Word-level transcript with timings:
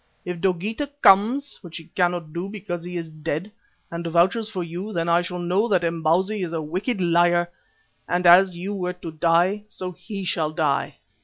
If 0.25 0.41
Dogeetah 0.41 0.89
comes, 1.03 1.59
which 1.61 1.77
he 1.77 1.83
cannot 1.93 2.33
do 2.33 2.49
because 2.49 2.83
he 2.83 2.97
is 2.97 3.07
dead, 3.11 3.51
and 3.91 4.07
vouches 4.07 4.49
for 4.49 4.63
you, 4.63 4.91
then 4.91 5.07
I 5.07 5.21
shall 5.21 5.37
know 5.37 5.67
that 5.67 5.83
Imbozwi 5.83 6.43
is 6.43 6.53
a 6.53 6.59
wicked 6.59 6.99
liar, 6.99 7.51
and 8.09 8.25
as 8.25 8.57
you 8.57 8.73
were 8.73 8.93
to 8.93 9.11
die, 9.11 9.65
so 9.69 9.91
he 9.91 10.25
shall 10.25 10.49
die." 10.49 10.95